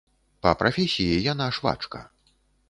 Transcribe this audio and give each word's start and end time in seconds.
Па 0.45 0.53
прафесіі 0.61 1.19
яна 1.31 1.45
швачка. 1.59 2.03